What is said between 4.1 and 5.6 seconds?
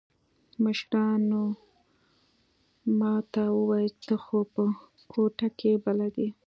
خو په کوټه